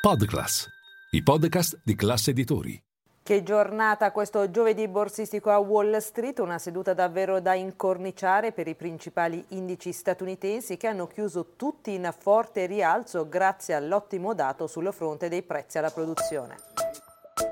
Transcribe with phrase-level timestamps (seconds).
[0.00, 0.66] Podclass,
[1.10, 2.82] i podcast di classe editori.
[3.22, 8.74] Che giornata questo giovedì borsistico a Wall Street, una seduta davvero da incorniciare per i
[8.74, 15.28] principali indici statunitensi che hanno chiuso tutti in forte rialzo grazie all'ottimo dato sul fronte
[15.28, 16.56] dei prezzi alla produzione.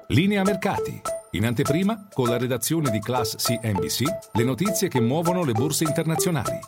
[0.07, 0.99] Linea mercati.
[1.33, 6.59] In anteprima, con la redazione di Class CNBC, le notizie che muovono le borse internazionali.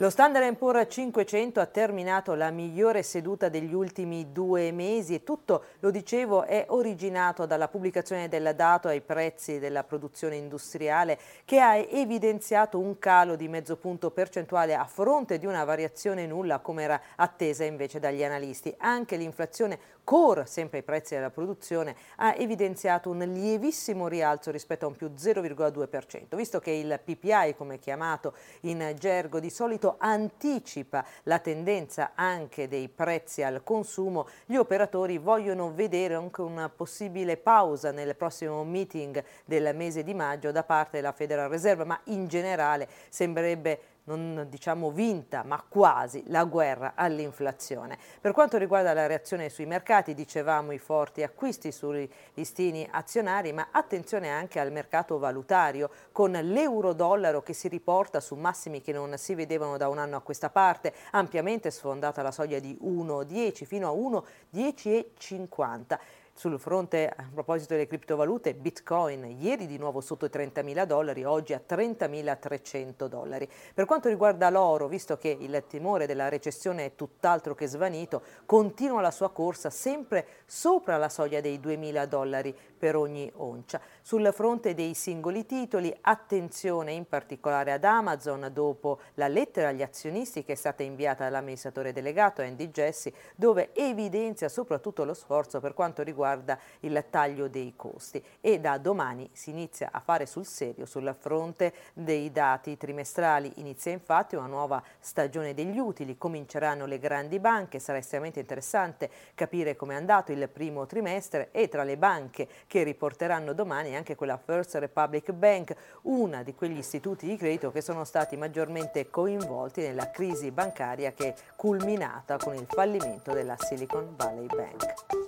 [0.00, 5.64] Lo Standard Poor's 500 ha terminato la migliore seduta degli ultimi due mesi e tutto,
[5.80, 11.74] lo dicevo, è originato dalla pubblicazione del dato ai prezzi della produzione industriale che ha
[11.74, 17.00] evidenziato un calo di mezzo punto percentuale a fronte di una variazione nulla come era
[17.16, 18.72] attesa invece dagli analisti.
[18.78, 24.88] Anche l'inflazione core, sempre ai prezzi della produzione, ha evidenziato un lievissimo rialzo rispetto a
[24.88, 31.38] un più 0,2%, visto che il PPI, come chiamato in gergo di solito, anticipa la
[31.38, 38.16] tendenza anche dei prezzi al consumo, gli operatori vogliono vedere anche una possibile pausa nel
[38.16, 43.80] prossimo meeting del mese di maggio da parte della Federal Reserve, ma in generale sembrerebbe
[44.08, 47.98] non diciamo vinta, ma quasi la guerra all'inflazione.
[48.20, 53.68] Per quanto riguarda la reazione sui mercati, dicevamo i forti acquisti sui listini azionari, ma
[53.70, 59.34] attenzione anche al mercato valutario, con l'euro-dollaro che si riporta su massimi che non si
[59.34, 63.92] vedevano da un anno a questa parte, ampiamente sfondata la soglia di 1,10 fino a
[63.92, 65.98] 1,10,50.
[66.38, 71.52] Sul fronte, a proposito delle criptovalute, Bitcoin ieri di nuovo sotto i 30.000 dollari, oggi
[71.52, 73.48] a 30.300 dollari.
[73.74, 79.00] Per quanto riguarda l'oro, visto che il timore della recessione è tutt'altro che svanito, continua
[79.00, 83.80] la sua corsa sempre sopra la soglia dei 2.000 dollari per ogni oncia.
[84.00, 90.44] Sul fronte dei singoli titoli, attenzione in particolare ad Amazon dopo la lettera agli azionisti
[90.44, 96.04] che è stata inviata dall'amministratore delegato Andy Jesse, dove evidenzia soprattutto lo sforzo per quanto
[96.04, 100.86] riguarda riguarda il taglio dei costi e da domani si inizia a fare sul serio
[100.86, 103.52] sul fronte dei dati trimestrali.
[103.56, 109.76] Inizia infatti una nuova stagione degli utili, cominceranno le grandi banche, sarà estremamente interessante capire
[109.76, 114.36] come è andato il primo trimestre e tra le banche che riporteranno domani anche quella
[114.36, 120.10] First Republic Bank, una di quegli istituti di credito che sono stati maggiormente coinvolti nella
[120.10, 125.27] crisi bancaria che è culminata con il fallimento della Silicon Valley Bank.